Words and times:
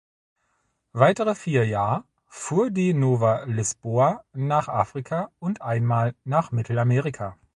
Weitere 0.93 1.35
vier 1.35 1.67
Jahr 1.67 2.05
fuhr 2.27 2.71
die 2.71 2.91
"Nova 2.95 3.43
Lisboa" 3.43 4.23
nach 4.33 4.67
Afrika 4.67 5.29
und 5.37 5.61
einmal 5.61 6.15
nach 6.23 6.51
Mittelamerika. 6.51 7.37